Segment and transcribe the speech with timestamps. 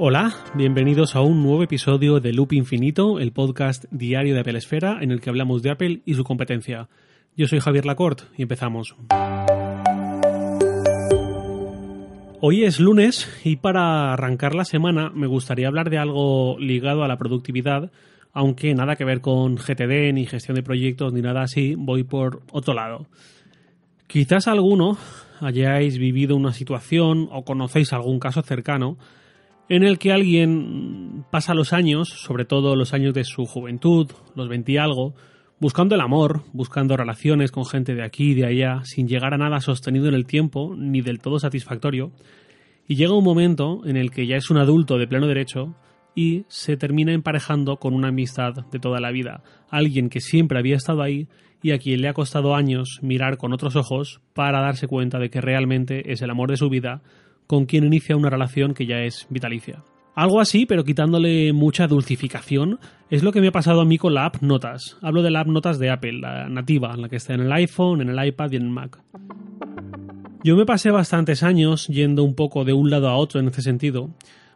[0.00, 4.98] Hola, bienvenidos a un nuevo episodio de Loop Infinito, el podcast diario de Apple Esfera
[5.00, 6.88] en el que hablamos de Apple y su competencia.
[7.36, 8.94] Yo soy Javier Lacorte y empezamos.
[12.40, 17.08] Hoy es lunes y para arrancar la semana me gustaría hablar de algo ligado a
[17.08, 17.90] la productividad,
[18.32, 22.42] aunque nada que ver con GTD ni gestión de proyectos ni nada así, voy por
[22.52, 23.08] otro lado.
[24.06, 24.96] Quizás alguno
[25.40, 28.96] hayáis vivido una situación o conocéis algún caso cercano
[29.68, 34.48] en el que alguien pasa los años, sobre todo los años de su juventud, los
[34.48, 35.14] 20 y algo,
[35.60, 39.38] buscando el amor, buscando relaciones con gente de aquí y de allá, sin llegar a
[39.38, 42.12] nada sostenido en el tiempo ni del todo satisfactorio,
[42.86, 45.74] y llega un momento en el que ya es un adulto de pleno derecho
[46.14, 50.76] y se termina emparejando con una amistad de toda la vida, alguien que siempre había
[50.76, 51.28] estado ahí
[51.62, 55.28] y a quien le ha costado años mirar con otros ojos para darse cuenta de
[55.28, 57.02] que realmente es el amor de su vida
[57.48, 59.82] con quien inicia una relación que ya es vitalicia.
[60.14, 62.78] Algo así, pero quitándole mucha dulcificación,
[63.08, 64.98] es lo que me ha pasado a mí con la app Notas.
[65.00, 68.02] Hablo de la app Notas de Apple, la nativa, la que está en el iPhone,
[68.02, 68.98] en el iPad y en el Mac.
[70.44, 73.62] Yo me pasé bastantes años yendo un poco de un lado a otro en ese
[73.62, 74.10] sentido.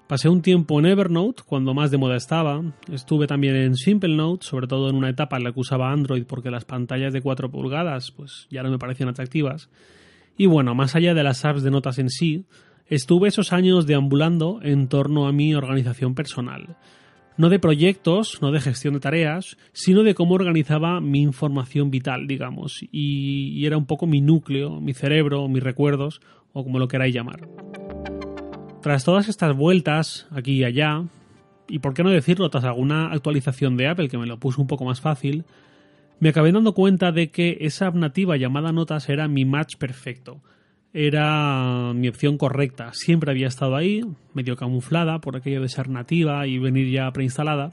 [0.07, 2.63] Pasé un tiempo en Evernote, cuando más de moda estaba.
[2.93, 6.25] Estuve también en Simple Note, sobre todo en una etapa en la que usaba Android
[6.27, 9.71] porque las pantallas de 4 pulgadas pues ya no me parecían atractivas.
[10.37, 12.47] Y bueno, más allá de las apps de notas en sí,
[12.89, 16.77] Estuve esos años deambulando en torno a mi organización personal.
[17.39, 22.27] No de proyectos, no de gestión de tareas, sino de cómo organizaba mi información vital,
[22.27, 26.21] digamos, y, era un poco mi núcleo, mi cerebro, mis recuerdos,
[26.53, 27.49] o como lo queráis llamar.
[28.83, 31.05] Tras todas estas vueltas, aquí y allá,
[31.69, 34.67] y por qué no decirlo, tras alguna actualización de Apple que me lo puso un
[34.67, 35.45] poco más fácil,
[36.21, 40.43] me acabé dando cuenta de que esa nativa llamada Notas era mi match perfecto
[40.93, 42.91] era mi opción correcta.
[42.93, 44.03] Siempre había estado ahí,
[44.35, 47.73] medio camuflada por aquello de ser nativa y venir ya preinstalada.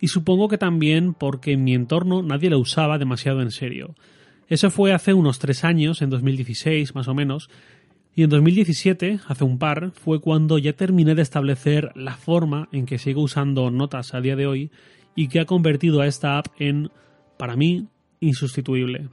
[0.00, 3.94] Y supongo que también porque en mi entorno nadie la usaba demasiado en serio.
[4.48, 7.48] Eso fue hace unos tres años, en 2016 más o menos,
[8.14, 12.84] y en 2017, hace un par, fue cuando ya terminé de establecer la forma en
[12.84, 14.70] que sigo usando notas a día de hoy
[15.14, 16.90] y que ha convertido a esta app en,
[17.38, 17.86] para mí,
[18.18, 19.08] insustituible.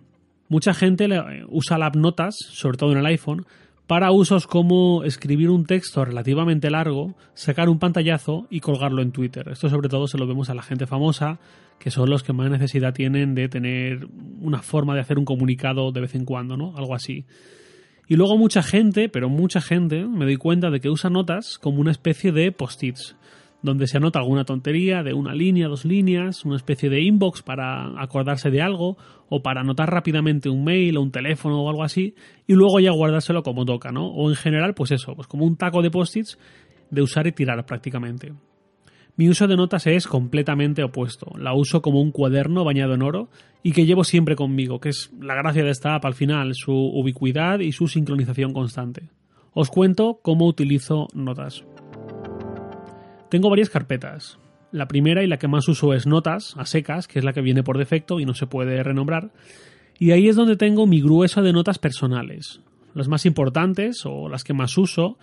[0.50, 1.08] Mucha gente
[1.50, 3.46] usa la app Notas, sobre todo en el iPhone,
[3.88, 9.48] para usos como escribir un texto relativamente largo, sacar un pantallazo y colgarlo en Twitter.
[9.50, 11.40] Esto sobre todo se lo vemos a la gente famosa,
[11.80, 14.08] que son los que más necesidad tienen de tener
[14.42, 16.76] una forma de hacer un comunicado de vez en cuando, ¿no?
[16.76, 17.26] Algo así.
[18.10, 21.80] Y luego mucha gente, pero mucha gente, me doy cuenta de que usa notas como
[21.80, 23.16] una especie de post-its
[23.62, 28.02] donde se anota alguna tontería de una línea, dos líneas, una especie de inbox para
[28.02, 28.98] acordarse de algo
[29.30, 32.16] o para anotar rápidamente un mail o un teléfono o algo así
[32.46, 34.08] y luego ya guardárselo como toca, ¿no?
[34.08, 36.38] O en general, pues eso, pues como un taco de post-its
[36.90, 38.34] de usar y tirar prácticamente.
[39.16, 41.32] Mi uso de notas es completamente opuesto.
[41.40, 43.30] La uso como un cuaderno bañado en oro
[43.64, 46.72] y que llevo siempre conmigo, que es la gracia de esta app al final, su
[46.72, 49.10] ubicuidad y su sincronización constante.
[49.54, 51.66] Os cuento cómo utilizo notas.
[53.30, 54.40] Tengo varias carpetas.
[54.72, 57.42] La primera y la que más uso es notas, a secas, que es la que
[57.42, 59.32] viene por defecto y no se puede renombrar.
[60.00, 62.62] Y ahí es donde tengo mi grueso de notas personales.
[62.94, 65.18] Las más importantes o las que más uso,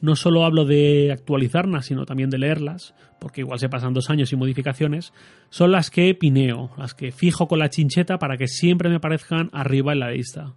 [0.00, 4.32] no solo hablo de actualizarlas, sino también de leerlas, porque igual se pasan dos años
[4.32, 5.12] y modificaciones,
[5.50, 9.50] son las que pineo, las que fijo con la chincheta para que siempre me aparezcan
[9.52, 10.54] arriba en la lista.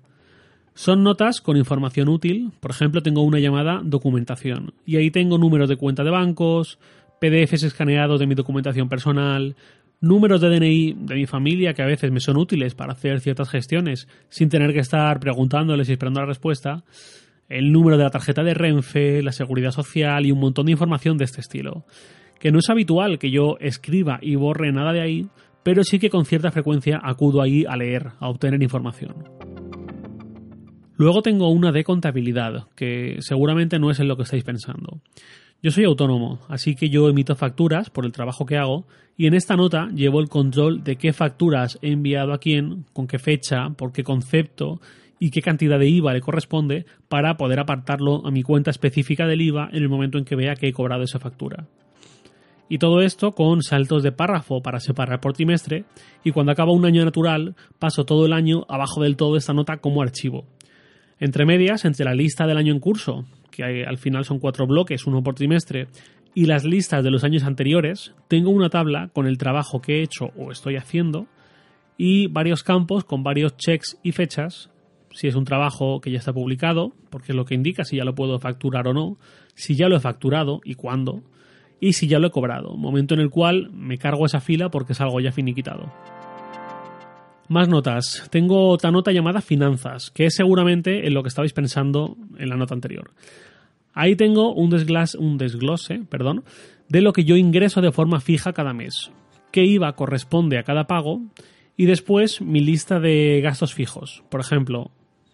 [0.81, 5.69] Son notas con información útil, por ejemplo tengo una llamada documentación y ahí tengo números
[5.69, 6.79] de cuenta de bancos,
[7.19, 9.55] PDFs escaneados de mi documentación personal,
[9.99, 13.51] números de DNI de mi familia que a veces me son útiles para hacer ciertas
[13.51, 16.83] gestiones sin tener que estar preguntándoles y esperando la respuesta,
[17.47, 21.15] el número de la tarjeta de Renfe, la seguridad social y un montón de información
[21.15, 21.85] de este estilo.
[22.39, 25.27] Que no es habitual que yo escriba y borre nada de ahí,
[25.61, 29.40] pero sí que con cierta frecuencia acudo ahí a leer, a obtener información.
[31.01, 35.01] Luego tengo una de contabilidad, que seguramente no es en lo que estáis pensando.
[35.63, 38.85] Yo soy autónomo, así que yo emito facturas por el trabajo que hago
[39.17, 43.07] y en esta nota llevo el control de qué facturas he enviado a quién, con
[43.07, 44.79] qué fecha, por qué concepto
[45.17, 49.41] y qué cantidad de IVA le corresponde para poder apartarlo a mi cuenta específica del
[49.41, 51.65] IVA en el momento en que vea que he cobrado esa factura.
[52.69, 55.83] Y todo esto con saltos de párrafo para separar por trimestre
[56.23, 59.77] y cuando acaba un año natural paso todo el año abajo del todo esta nota
[59.77, 60.45] como archivo.
[61.21, 65.05] Entre medias, entre la lista del año en curso, que al final son cuatro bloques,
[65.05, 65.87] uno por trimestre,
[66.33, 70.01] y las listas de los años anteriores, tengo una tabla con el trabajo que he
[70.01, 71.27] hecho o estoy haciendo
[71.95, 74.71] y varios campos con varios checks y fechas,
[75.11, 78.03] si es un trabajo que ya está publicado, porque es lo que indica si ya
[78.03, 79.17] lo puedo facturar o no,
[79.53, 81.21] si ya lo he facturado y cuándo,
[81.79, 84.93] y si ya lo he cobrado, momento en el cual me cargo esa fila porque
[84.93, 85.93] es algo ya finiquitado.
[87.51, 88.29] Más notas.
[88.31, 92.55] Tengo otra nota llamada finanzas, que es seguramente en lo que estabais pensando en la
[92.55, 93.11] nota anterior.
[93.91, 94.73] Ahí tengo un,
[95.19, 96.45] un desglose perdón,
[96.87, 99.11] de lo que yo ingreso de forma fija cada mes,
[99.51, 101.23] qué IVA corresponde a cada pago
[101.75, 104.23] y después mi lista de gastos fijos.
[104.29, 104.89] Por ejemplo,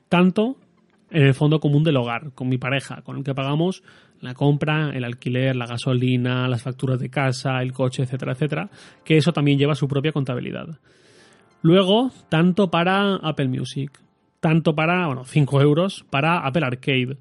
[0.09, 0.57] tanto
[1.11, 3.83] en el fondo común del hogar, con mi pareja, con el que pagamos
[4.21, 8.71] la compra, el alquiler, la gasolina, las facturas de casa, el coche, etcétera, etcétera,
[9.05, 10.79] que eso también lleva su propia contabilidad.
[11.61, 13.99] Luego, tanto para Apple Music,
[14.39, 17.17] tanto para, bueno, 5 euros para Apple Arcade,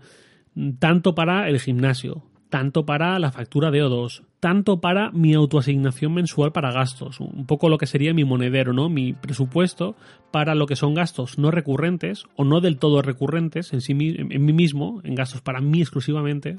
[0.79, 6.53] tanto para el gimnasio, tanto para la factura de O2, tanto para mi autoasignación mensual
[6.53, 8.89] para gastos, un poco lo que sería mi monedero, ¿no?
[8.89, 9.97] Mi presupuesto
[10.31, 14.45] para lo que son gastos no recurrentes o no del todo recurrentes en, sí, en
[14.45, 16.59] mí mismo, en gastos para mí exclusivamente.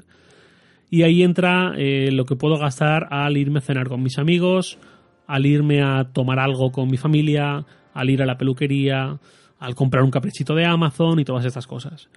[0.90, 4.78] Y ahí entra eh, lo que puedo gastar al irme a cenar con mis amigos,
[5.28, 7.64] al irme a tomar algo con mi familia,
[7.94, 9.20] al ir a la peluquería,
[9.60, 12.08] al comprar un caprichito de Amazon y todas estas cosas.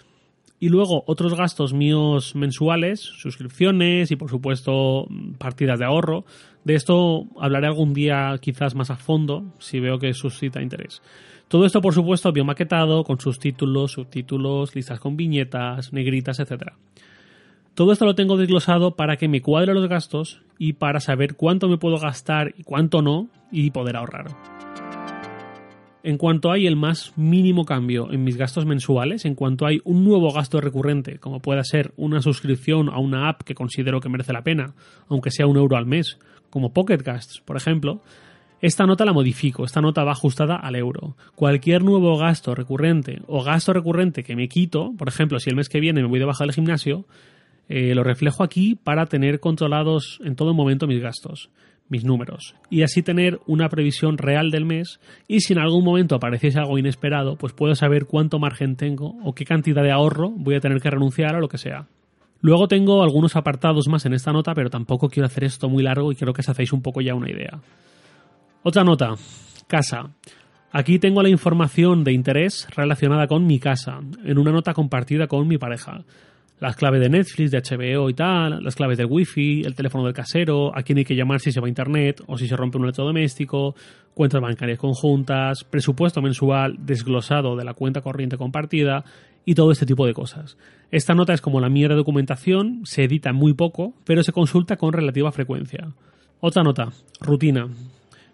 [0.59, 5.07] Y luego otros gastos míos mensuales, suscripciones y por supuesto
[5.39, 6.23] partidas de ahorro.
[6.63, 11.01] De esto hablaré algún día quizás más a fondo si veo que suscita interés.
[11.47, 16.73] Todo esto por supuesto bien maquetado con sus títulos, subtítulos, listas con viñetas, negritas, etc.
[17.73, 21.69] Todo esto lo tengo desglosado para que me cuadre los gastos y para saber cuánto
[21.69, 24.25] me puedo gastar y cuánto no y poder ahorrar.
[26.03, 30.03] En cuanto hay el más mínimo cambio en mis gastos mensuales, en cuanto hay un
[30.03, 34.33] nuevo gasto recurrente, como pueda ser una suscripción a una app que considero que merece
[34.33, 34.73] la pena,
[35.07, 36.19] aunque sea un euro al mes,
[36.49, 38.01] como Pocket Gasts, por ejemplo,
[38.61, 41.15] esta nota la modifico, esta nota va ajustada al euro.
[41.35, 45.69] Cualquier nuevo gasto recurrente o gasto recurrente que me quito, por ejemplo, si el mes
[45.69, 47.05] que viene me voy de baja del gimnasio,
[47.73, 51.49] eh, lo reflejo aquí para tener controlados en todo momento mis gastos,
[51.87, 56.15] mis números, y así tener una previsión real del mes y si en algún momento
[56.15, 60.55] apareciese algo inesperado, pues puedo saber cuánto margen tengo o qué cantidad de ahorro voy
[60.55, 61.87] a tener que renunciar a lo que sea.
[62.41, 66.11] Luego tengo algunos apartados más en esta nota, pero tampoco quiero hacer esto muy largo
[66.11, 67.61] y creo que os hacéis un poco ya una idea.
[68.63, 69.13] Otra nota,
[69.67, 70.09] casa.
[70.73, 75.47] Aquí tengo la información de interés relacionada con mi casa, en una nota compartida con
[75.47, 76.03] mi pareja
[76.61, 80.13] las claves de Netflix, de HBO y tal, las claves del wifi, el teléfono del
[80.13, 82.77] casero, a quién hay que llamar si se va a internet o si se rompe
[82.77, 83.75] un electrodoméstico,
[84.13, 89.03] cuentas bancarias conjuntas, presupuesto mensual desglosado de la cuenta corriente compartida
[89.43, 90.55] y todo este tipo de cosas.
[90.91, 94.77] Esta nota es como la mía de documentación, se edita muy poco, pero se consulta
[94.77, 95.87] con relativa frecuencia.
[96.41, 96.89] Otra nota,
[97.21, 97.69] rutina.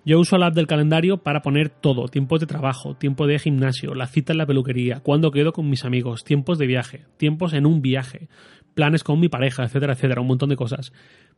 [0.07, 3.93] Yo uso la app del calendario para poner todo, tiempos de trabajo, tiempo de gimnasio,
[3.93, 7.65] la cita en la peluquería, cuando quedo con mis amigos, tiempos de viaje, tiempos en
[7.65, 8.29] un viaje,
[8.73, 10.93] planes con mi pareja, etcétera, etcétera, un montón de cosas.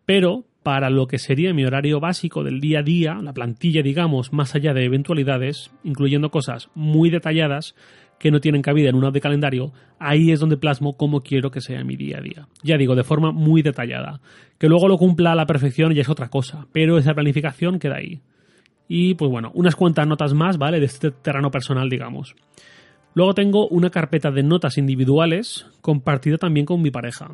[0.05, 4.33] Pero para lo que sería mi horario básico del día a día, la plantilla, digamos,
[4.33, 7.73] más allá de eventualidades, incluyendo cosas muy detalladas
[8.19, 11.49] que no tienen cabida en una app de calendario, ahí es donde plasmo cómo quiero
[11.49, 12.47] que sea mi día a día.
[12.61, 14.21] Ya digo, de forma muy detallada.
[14.59, 17.95] Que luego lo cumpla a la perfección ya es otra cosa, pero esa planificación queda
[17.95, 18.21] ahí.
[18.91, 20.79] Y pues bueno, unas cuantas notas más, ¿vale?
[20.79, 22.35] De este terreno personal, digamos.
[23.13, 27.31] Luego tengo una carpeta de notas individuales compartida también con mi pareja.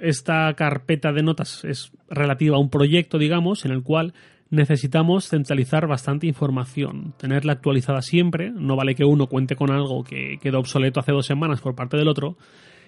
[0.00, 4.14] Esta carpeta de notas es relativa a un proyecto, digamos, en el cual
[4.50, 10.38] necesitamos centralizar bastante información, tenerla actualizada siempre, no vale que uno cuente con algo que
[10.42, 12.36] quedó obsoleto hace dos semanas por parte del otro,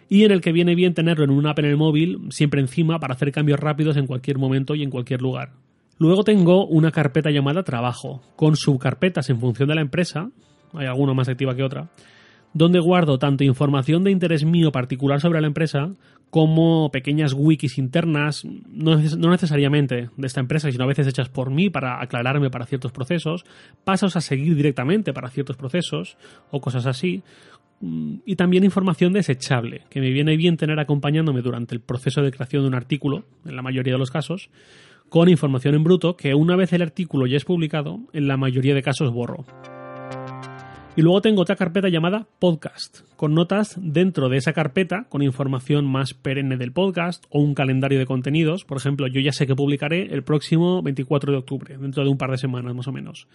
[0.08, 2.98] y en el que viene bien tenerlo en una app en el móvil siempre encima
[2.98, 5.52] para hacer cambios rápidos en cualquier momento y en cualquier lugar.
[5.98, 10.30] Luego tengo una carpeta llamada trabajo, con subcarpetas en función de la empresa,
[10.74, 11.90] hay alguna más activa que otra,
[12.52, 15.92] donde guardo tanto información de interés mío particular sobre la empresa
[16.30, 21.70] como pequeñas wikis internas, no, necesariamente de esta empresa, sino a veces hechas por mí
[21.70, 23.44] para aclararme para ciertos procesos,
[23.84, 26.18] pasos a seguir directamente para ciertos procesos
[26.50, 27.22] o cosas así,
[27.80, 32.62] y también información desechable, que me viene bien tener acompañándome durante el proceso de creación
[32.62, 34.50] de un artículo, en la mayoría de los casos,
[35.08, 38.74] con información en bruto que una vez el artículo ya es publicado, en la mayoría
[38.74, 39.44] de casos borro.
[40.96, 45.84] Y luego tengo otra carpeta llamada podcast, con notas dentro de esa carpeta, con información
[45.84, 48.64] más perenne del podcast o un calendario de contenidos.
[48.64, 52.16] Por ejemplo, yo ya sé que publicaré el próximo 24 de octubre, dentro de un
[52.16, 53.28] par de semanas más o menos.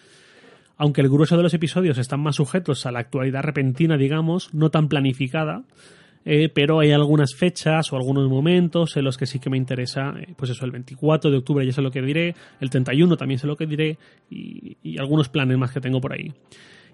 [0.76, 4.72] Aunque el grueso de los episodios están más sujetos a la actualidad repentina, digamos, no
[4.72, 5.62] tan planificada,
[6.26, 10.14] eh, pero hay algunas fechas o algunos momentos en los que sí que me interesa,
[10.20, 13.40] eh, pues eso, el 24 de octubre ya sé lo que diré, el 31 también
[13.40, 13.98] sé lo que diré
[14.30, 16.32] y, y, algunos planes más que tengo por ahí.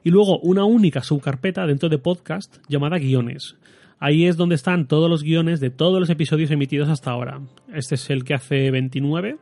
[0.04, 3.56] Y luego una única subcarpeta dentro de podcast llamada guiones.
[4.00, 7.42] Ahí es donde están todos los guiones de todos los episodios emitidos hasta ahora.
[7.74, 9.38] Este es el que hace 29,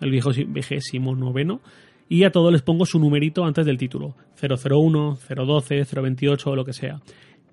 [0.00, 1.60] el viejo vigésimo noveno,
[2.08, 6.64] y a todos les pongo su numerito antes del título, 001, 012, 028 o lo
[6.64, 7.00] que sea.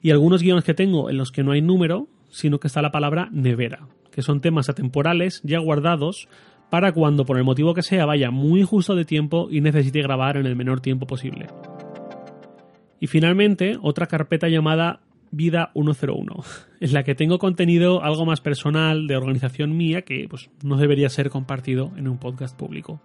[0.01, 2.91] Y algunos guiones que tengo en los que no hay número, sino que está la
[2.91, 6.27] palabra nevera, que son temas atemporales ya guardados
[6.69, 10.37] para cuando por el motivo que sea vaya muy justo de tiempo y necesite grabar
[10.37, 11.47] en el menor tiempo posible.
[12.99, 15.01] Y finalmente, otra carpeta llamada
[15.31, 16.25] Vida 101,
[16.79, 21.09] en la que tengo contenido algo más personal de organización mía que pues, no debería
[21.09, 23.01] ser compartido en un podcast público.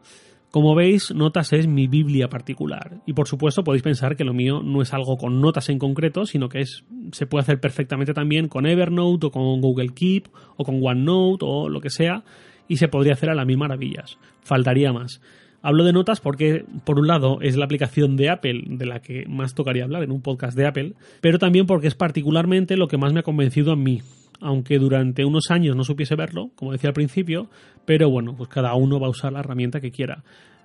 [0.52, 3.00] Como veis, Notas es mi Biblia particular.
[3.06, 6.26] Y por supuesto podéis pensar que lo mío no es algo con notas en concreto,
[6.26, 10.28] sino que es, se puede hacer perfectamente también con Evernote o con Google Keep
[10.58, 12.22] o con OneNote o lo que sea,
[12.68, 14.18] y se podría hacer a las mil maravillas.
[14.42, 15.22] Faltaría más.
[15.62, 19.24] Hablo de notas porque, por un lado, es la aplicación de Apple de la que
[19.28, 20.92] más tocaría hablar en un podcast de Apple,
[21.22, 24.02] pero también porque es particularmente lo que más me ha convencido a mí,
[24.42, 27.48] aunque durante unos años no supiese verlo, como decía al principio,
[27.84, 30.24] pero bueno, pues cada uno va a usar la herramienta que quiera.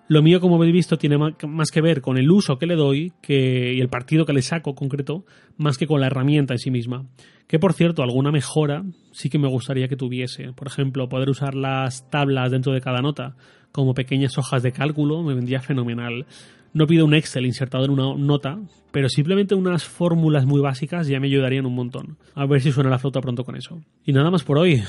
[0.09, 3.11] Lo mío, como habéis visto, tiene más que ver con el uso que le doy
[3.21, 5.25] que, y el partido que le saco concreto,
[5.57, 7.05] más que con la herramienta en sí misma.
[7.45, 10.53] Que por cierto, alguna mejora sí que me gustaría que tuviese.
[10.53, 13.35] Por ejemplo, poder usar las tablas dentro de cada nota
[13.73, 16.25] como pequeñas hojas de cálculo me vendría fenomenal.
[16.73, 18.59] No pido un Excel insertado en una nota,
[18.91, 22.17] pero simplemente unas fórmulas muy básicas ya me ayudarían un montón.
[22.35, 23.81] A ver si suena la flauta pronto con eso.
[24.05, 24.83] Y nada más por hoy.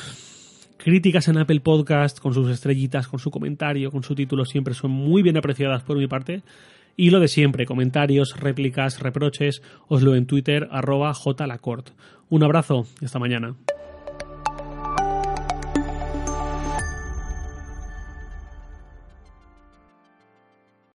[0.77, 4.93] Críticas en Apple Podcast, con sus estrellitas, con su comentario, con su título, siempre son
[4.93, 6.43] muy bien apreciadas por mi parte.
[6.97, 11.91] Y lo de siempre, comentarios, réplicas, reproches, os lo en Twitter, arroba jlacort.
[12.29, 13.55] Un abrazo hasta mañana.